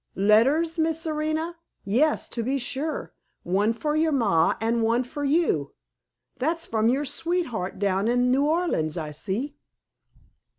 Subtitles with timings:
[0.15, 1.57] "Letters, Miss Serena?
[1.85, 3.13] Yes, to be sure.
[3.43, 5.75] One for your ma, and one for you.
[6.39, 9.57] That's from your sweetheart down in New Orleans, I see."